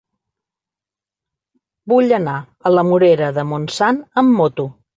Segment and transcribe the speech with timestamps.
[1.93, 4.71] Vull anar a la Morera de Montsant amb moto.